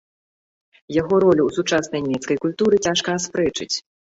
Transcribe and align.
Яго 0.95 1.15
ролю 1.25 1.43
ў 1.45 1.51
сучаснай 1.57 2.03
нямецкай 2.07 2.41
культуры 2.47 2.75
цяжка 2.89 3.09
аспрэчыць. 3.19 3.73